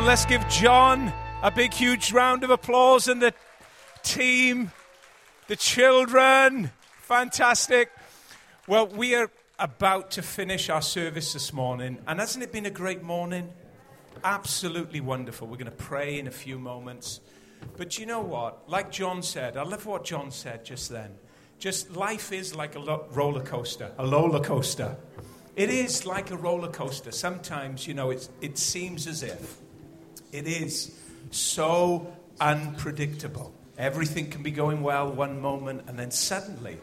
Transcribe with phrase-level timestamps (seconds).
[0.00, 1.12] on, let's give John
[1.42, 3.34] a big, huge round of applause and the
[4.02, 4.72] team,
[5.46, 6.70] the children.
[7.02, 7.90] Fantastic.
[8.66, 12.70] Well, we are about to finish our service this morning, and hasn't it been a
[12.70, 13.52] great morning?
[14.24, 15.46] Absolutely wonderful.
[15.46, 17.20] We're going to pray in a few moments.
[17.76, 18.70] But you know what?
[18.70, 21.10] Like John said, I love what John said just then.
[21.58, 24.96] Just life is like a lo- roller coaster, a roller coaster.
[25.56, 27.12] It is like a roller coaster.
[27.12, 29.58] Sometimes, you know, it seems as if
[30.32, 30.94] it is
[31.30, 33.52] so unpredictable.
[33.78, 36.78] Everything can be going well one moment, and then suddenly,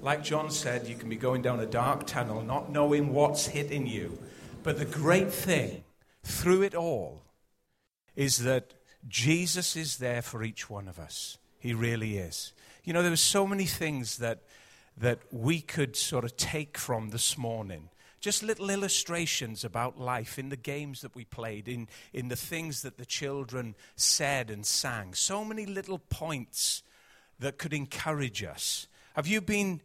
[0.00, 3.86] like John said, you can be going down a dark tunnel, not knowing what's hitting
[3.86, 4.18] you.
[4.62, 5.84] But the great thing
[6.22, 7.22] through it all
[8.16, 8.74] is that
[9.06, 11.38] Jesus is there for each one of us.
[11.58, 12.52] He really is.
[12.84, 14.42] You know, there were so many things that,
[14.96, 20.48] that we could sort of take from this morning just little illustrations about life in
[20.48, 25.14] the games that we played, in, in the things that the children said and sang.
[25.14, 26.82] So many little points
[27.38, 28.88] that could encourage us.
[29.14, 29.80] Have you been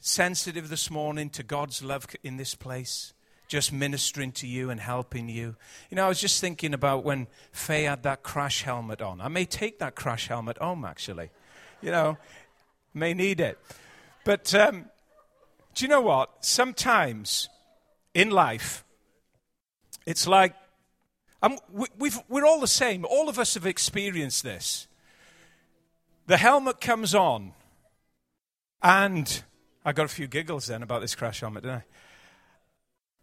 [0.00, 3.12] sensitive this morning to God's love in this place?
[3.46, 5.56] Just ministering to you and helping you.
[5.90, 9.20] You know, I was just thinking about when Faye had that crash helmet on.
[9.20, 11.30] I may take that crash helmet home, actually.
[11.82, 12.18] You know,
[12.94, 13.58] may need it.
[14.24, 14.86] But um,
[15.74, 16.44] do you know what?
[16.44, 17.48] Sometimes
[18.14, 18.84] in life,
[20.06, 20.54] it's like
[21.42, 23.04] um, we, we're all the same.
[23.04, 24.88] All of us have experienced this.
[26.26, 27.52] The helmet comes on,
[28.82, 29.42] and
[29.84, 31.84] I got a few giggles then about this crash helmet, didn't I?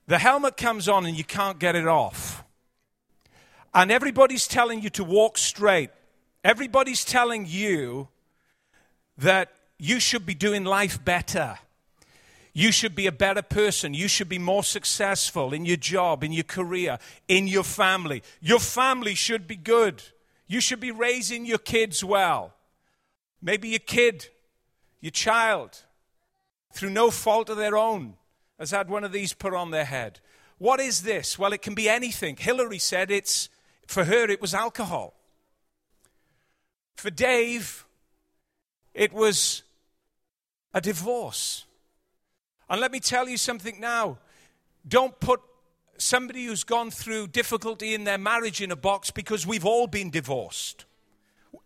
[0.07, 2.43] The helmet comes on, and you can't get it off.
[3.73, 5.91] And everybody's telling you to walk straight.
[6.43, 8.07] Everybody's telling you
[9.17, 11.59] that you should be doing life better.
[12.57, 13.93] You should be a better person.
[13.93, 16.97] You should be more successful in your job, in your career,
[17.27, 18.23] in your family.
[18.41, 20.01] Your family should be good.
[20.47, 22.55] You should be raising your kids well.
[23.43, 24.29] Maybe your kid,
[25.01, 25.83] your child,
[26.73, 28.15] through no fault of their own,
[28.57, 30.19] has had one of these put on their head.
[30.57, 31.37] What is this?
[31.37, 32.37] Well, it can be anything.
[32.37, 33.49] Hillary said it's,
[33.85, 35.13] for her, it was alcohol.
[36.95, 37.85] For Dave,
[38.95, 39.61] it was
[40.73, 41.65] a divorce.
[42.69, 44.17] And let me tell you something now.
[44.87, 45.41] Don't put
[45.97, 50.09] somebody who's gone through difficulty in their marriage in a box because we've all been
[50.09, 50.85] divorced.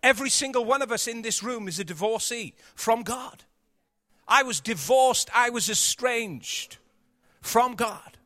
[0.03, 3.43] Every single one of us in this room is a divorcee from God.
[4.27, 6.77] I was divorced, I was estranged
[7.41, 8.17] from God.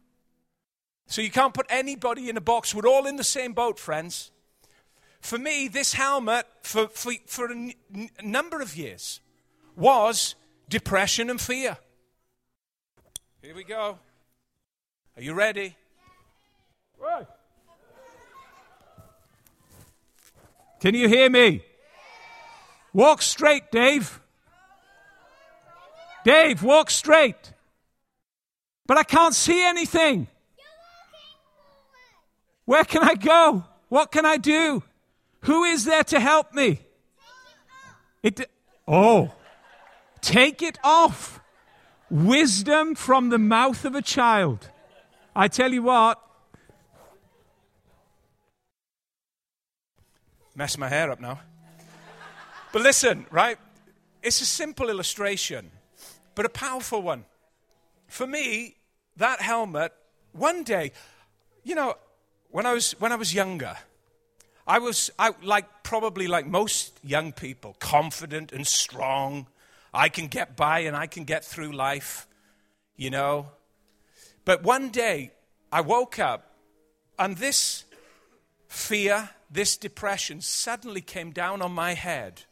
[1.08, 2.74] So you can't put anybody in a box.
[2.74, 4.32] We're all in the same boat, friends.
[5.22, 7.74] For me, this helmet, for, for, for a, n-
[8.20, 9.22] a number of years,
[9.76, 10.36] was
[10.70, 11.78] depression and fear.
[13.46, 14.00] Here we go.
[15.16, 15.78] Are you ready?
[17.00, 17.28] Right.
[20.80, 21.64] Can you hear me?
[22.92, 24.20] Walk straight, Dave.
[26.24, 27.54] Dave, walk straight.
[28.88, 30.26] But I can't see anything.
[32.66, 33.64] Where can I go?
[33.90, 34.82] What can I do?
[35.42, 36.80] Who is there to help me?
[38.24, 38.50] It,
[38.88, 39.32] oh,
[40.22, 41.42] take it off.
[42.10, 44.70] Wisdom from the mouth of a child.
[45.36, 46.22] I tell you what,
[50.56, 51.40] mess my hair up now.
[52.72, 53.58] But listen, right?
[54.22, 55.72] It's a simple illustration,
[56.36, 57.26] but a powerful one.
[58.08, 58.76] For me,
[59.18, 59.94] that helmet,
[60.32, 60.92] one day,
[61.64, 61.96] you know,
[62.50, 63.78] when I was, when I was younger,
[64.68, 69.48] I was I, like probably like most young people, confident and strong,
[69.96, 72.28] I can get by and I can get through life,
[72.98, 73.48] you know.
[74.44, 75.32] But one day
[75.72, 76.52] I woke up
[77.18, 77.86] and this
[78.68, 82.44] fear, this depression suddenly came down on my head.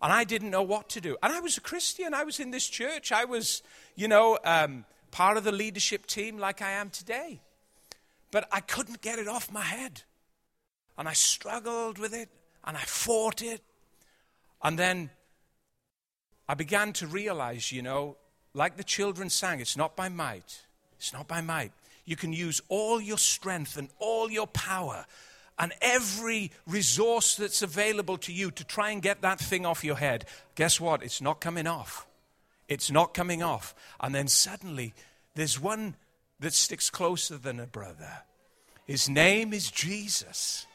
[0.00, 1.16] And I didn't know what to do.
[1.20, 2.14] And I was a Christian.
[2.14, 3.10] I was in this church.
[3.10, 3.64] I was,
[3.96, 7.40] you know, um, part of the leadership team like I am today.
[8.30, 10.02] But I couldn't get it off my head.
[10.96, 12.28] And I struggled with it
[12.64, 13.62] and I fought it.
[14.62, 15.10] And then
[16.48, 18.16] I began to realize, you know,
[18.54, 20.62] like the children sang, it's not by might,
[20.96, 21.72] it's not by might.
[22.04, 25.04] You can use all your strength and all your power
[25.58, 29.96] and every resource that's available to you to try and get that thing off your
[29.96, 30.24] head.
[30.54, 31.02] Guess what?
[31.02, 32.06] It's not coming off.
[32.68, 33.74] It's not coming off.
[34.00, 34.94] And then suddenly,
[35.34, 35.96] there's one
[36.40, 38.22] that sticks closer than a brother.
[38.86, 40.66] His name is Jesus.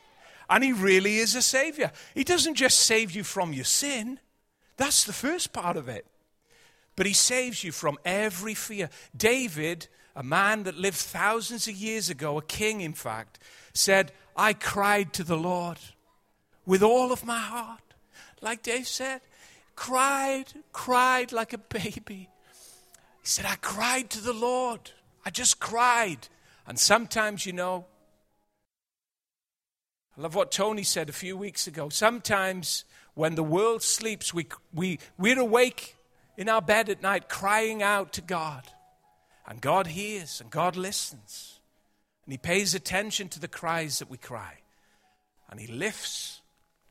[0.49, 1.91] And he really is a savior.
[2.13, 4.19] He doesn't just save you from your sin,
[4.77, 6.05] that's the first part of it.
[6.95, 8.89] But he saves you from every fear.
[9.15, 13.39] David, a man that lived thousands of years ago, a king in fact,
[13.73, 15.79] said, I cried to the Lord
[16.65, 17.79] with all of my heart.
[18.41, 19.21] Like Dave said,
[19.75, 22.29] cried, cried like a baby.
[23.21, 24.91] He said, I cried to the Lord.
[25.25, 26.27] I just cried.
[26.67, 27.85] And sometimes, you know,
[30.17, 31.89] I love what Tony said a few weeks ago.
[31.89, 32.85] Sometimes
[33.15, 35.95] when the world sleeps, we, we, we're awake
[36.38, 38.63] in our bed at night crying out to God.
[39.48, 41.60] And God hears and God listens.
[42.25, 44.60] And He pays attention to the cries that we cry.
[45.50, 46.42] And He lifts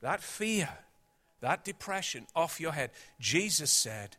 [0.00, 0.68] that fear,
[1.40, 2.90] that depression off your head.
[3.18, 4.16] Jesus said,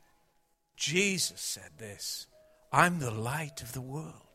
[0.76, 2.28] Jesus said this
[2.72, 4.33] I'm the light of the world.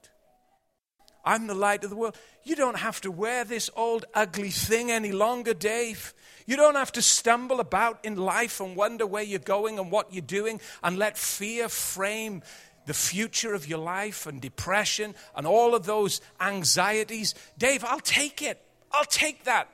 [1.28, 2.16] I'm the light of the world.
[2.42, 6.14] You don't have to wear this old ugly thing any longer, Dave.
[6.46, 10.10] You don't have to stumble about in life and wonder where you're going and what
[10.10, 12.42] you're doing and let fear frame
[12.86, 17.34] the future of your life and depression and all of those anxieties.
[17.58, 18.64] Dave, I'll take it.
[18.90, 19.68] I'll take that.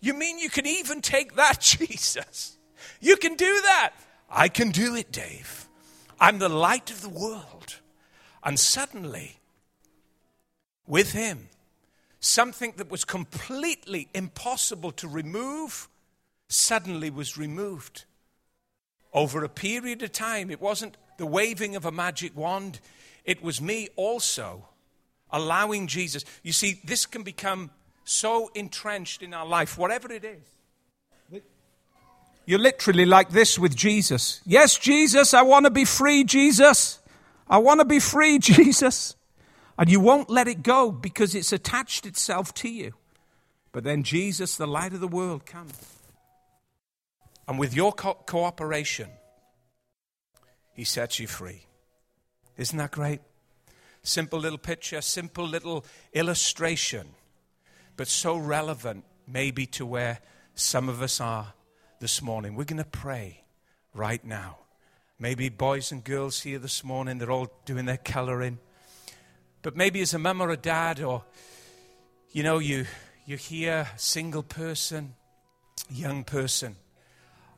[0.00, 2.56] You mean you can even take that, Jesus?
[3.02, 3.92] You can do that.
[4.30, 5.68] I can do it, Dave.
[6.18, 7.80] I'm the light of the world.
[8.42, 9.40] And suddenly,
[10.86, 11.48] with him,
[12.20, 15.88] something that was completely impossible to remove
[16.48, 18.04] suddenly was removed.
[19.12, 22.80] Over a period of time, it wasn't the waving of a magic wand,
[23.24, 24.68] it was me also
[25.30, 26.24] allowing Jesus.
[26.42, 27.70] You see, this can become
[28.04, 31.42] so entrenched in our life, whatever it is.
[32.46, 34.42] You're literally like this with Jesus.
[34.44, 36.98] Yes, Jesus, I want to be free, Jesus.
[37.48, 39.16] I want to be free, Jesus.
[39.78, 42.94] And you won't let it go because it's attached itself to you.
[43.72, 45.74] But then Jesus, the light of the world, comes.
[47.48, 49.10] And with your co- cooperation,
[50.72, 51.66] he sets you free.
[52.56, 53.20] Isn't that great?
[54.02, 57.08] Simple little picture, simple little illustration,
[57.96, 60.20] but so relevant maybe to where
[60.54, 61.54] some of us are
[62.00, 62.54] this morning.
[62.54, 63.44] We're going to pray
[63.94, 64.58] right now.
[65.18, 68.58] Maybe boys and girls here this morning, they're all doing their coloring.
[69.64, 71.24] But maybe as a mum or a dad, or,
[72.32, 72.84] you know, you,
[73.24, 75.14] you hear single person,
[75.90, 76.76] young person,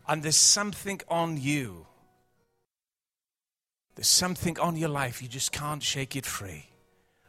[0.06, 1.88] and there's something on you.
[3.96, 6.70] There's something on your life, you just can't shake it free.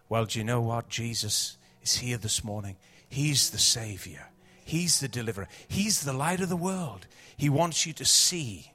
[0.10, 0.90] Well, do you know what?
[0.90, 2.78] Jesus is here this morning.
[3.10, 4.28] He's the Savior,
[4.64, 7.08] He's the deliverer, He's the light of the world.
[7.36, 8.74] He wants you to see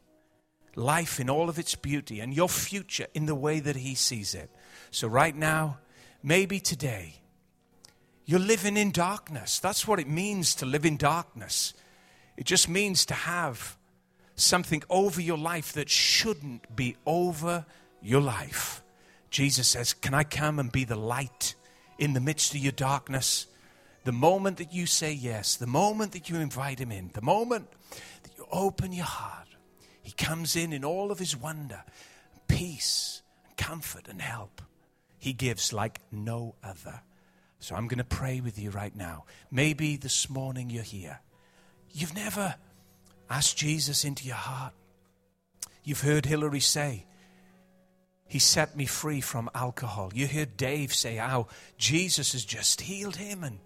[0.74, 4.34] life in all of its beauty and your future in the way that He sees
[4.34, 4.50] it.
[4.90, 5.78] So, right now,
[6.22, 7.14] Maybe today
[8.24, 9.58] you're living in darkness.
[9.58, 11.74] That's what it means to live in darkness.
[12.36, 13.76] It just means to have
[14.36, 17.66] something over your life that shouldn't be over
[18.00, 18.82] your life.
[19.30, 21.54] Jesus says, Can I come and be the light
[21.98, 23.46] in the midst of your darkness?
[24.04, 27.68] The moment that you say yes, the moment that you invite him in, the moment
[28.22, 29.48] that you open your heart,
[30.02, 31.82] he comes in in all of his wonder,
[32.48, 33.22] peace,
[33.56, 34.62] comfort, and help
[35.22, 37.00] he gives like no other.
[37.60, 39.24] So I'm going to pray with you right now.
[39.52, 41.20] Maybe this morning you're here.
[41.92, 42.56] You've never
[43.30, 44.72] asked Jesus into your heart.
[45.84, 47.06] You've heard Hillary say,
[48.26, 50.10] He set me free from alcohol.
[50.12, 51.46] You heard Dave say how
[51.78, 53.44] Jesus has just healed him.
[53.44, 53.60] And,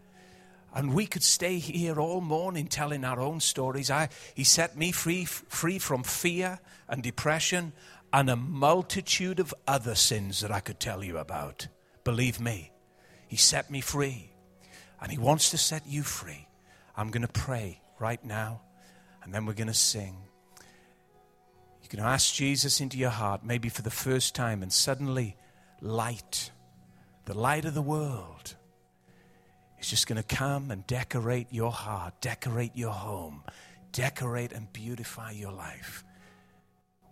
[0.75, 3.91] and we could stay here all morning telling our own stories.
[3.91, 7.73] I, he set me free, free from fear and depression
[8.17, 11.69] and a multitude of other sins that I could tell you about.
[12.03, 12.73] Believe me,
[13.29, 14.33] He set me free,
[15.03, 16.49] and He wants to set you free.
[16.97, 18.63] I'm going to pray right now,
[19.23, 20.17] and then we're going to sing.
[21.83, 25.37] You can ask Jesus into your heart, maybe for the first time, and suddenly,
[25.83, 26.53] light,
[27.27, 28.55] the light of the world,
[29.79, 33.43] is just going to come and decorate your heart, decorate your home,
[33.93, 36.03] decorate and beautify your life.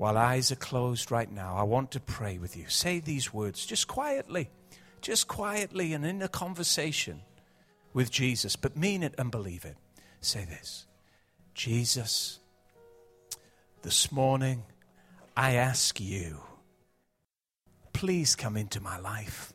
[0.04, 2.68] While eyes are closed right now, I want to pray with you.
[2.68, 4.50] Say these words just quietly,
[5.00, 7.22] just quietly and in a conversation
[7.94, 9.78] with Jesus, but mean it and believe it.
[10.20, 10.84] Say this
[11.54, 12.38] Jesus,
[13.80, 14.64] this morning
[15.38, 16.38] I ask you,
[17.94, 19.54] please come into my life.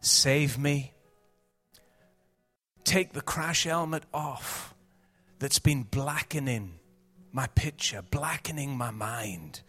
[0.00, 0.92] Save me.
[2.84, 4.76] Take the crash helmet off
[5.40, 6.79] that's been blackening
[7.32, 9.60] my picture, blackening my mind,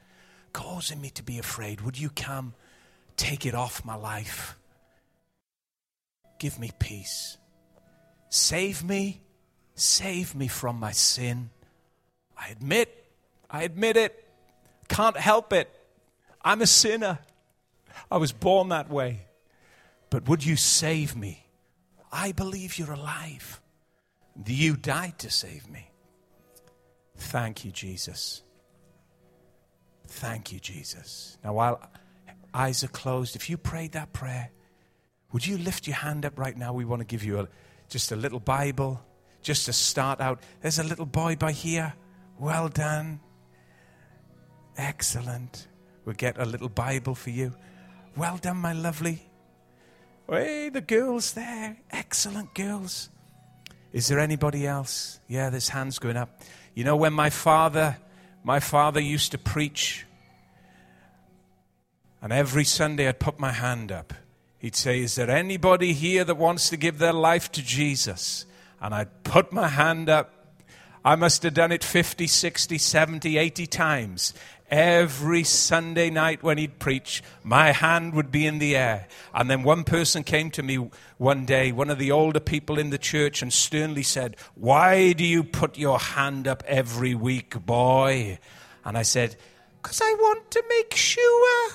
[0.54, 1.82] causing me to be afraid.
[1.82, 2.54] Would you come
[3.18, 4.58] take it off my life?
[6.40, 7.38] Give me peace.
[8.30, 9.22] Save me.
[9.76, 11.50] Save me from my sin.
[12.38, 13.06] I admit,
[13.50, 14.28] I admit it.
[14.88, 15.70] Can't help it.
[16.42, 17.20] I'm a sinner.
[18.10, 19.28] I was born that way.
[20.10, 21.46] But would you save me?
[22.12, 23.62] I believe you're alive.
[24.46, 25.91] You died to save me.
[27.22, 28.42] Thank you, Jesus.
[30.08, 31.38] Thank you, Jesus.
[31.44, 31.90] Now, while
[32.54, 34.50] eyes are closed, if you prayed that prayer,
[35.32, 36.74] would you lift your hand up right now?
[36.74, 37.48] We want to give you a,
[37.90, 39.02] just a little Bible,
[39.42, 40.42] just to start out.
[40.62, 41.94] There's a little boy by here.
[42.40, 43.20] Well done.
[44.76, 45.68] Excellent.
[46.04, 47.54] We'll get a little Bible for you.
[48.18, 49.30] Well done, my lovely.
[50.28, 51.78] Hey, the girls there.
[51.92, 53.10] Excellent girls.
[53.94, 55.20] Is there anybody else?
[55.28, 56.42] Yeah, there's hands going up.
[56.74, 57.98] You know, when my father,
[58.44, 60.06] my father used to preach,
[62.22, 64.14] and every Sunday I'd put my hand up.
[64.60, 68.46] He'd say, Is there anybody here that wants to give their life to Jesus?
[68.80, 70.34] And I'd put my hand up.
[71.04, 74.34] I must have done it 50, 60, 70, 80 times.
[74.72, 79.10] Every Sunday night when he'd preach, my hand would be in the air.
[79.34, 82.90] And then one person came to me one day, one of the older people in
[82.90, 88.40] the church, and sternly said, Why do you put your hand up every week, boy?
[88.86, 89.36] And I said,
[89.82, 91.72] Because I want to make sure.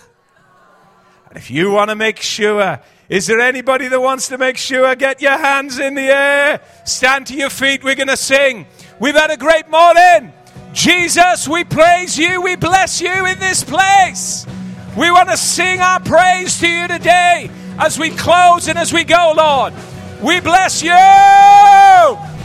[1.29, 4.97] And if you want to make sure, is there anybody that wants to make sure?
[4.97, 6.63] Get your hands in the air.
[6.87, 7.85] Stand to your feet.
[7.85, 8.67] We're going to sing.
[8.99, 10.33] We've had a great morning.
[10.77, 14.47] Jesus, we praise you, we bless you in this place.
[14.95, 19.03] We want to sing our praise to you today as we close and as we
[19.03, 19.73] go, Lord.
[20.23, 22.36] We bless you.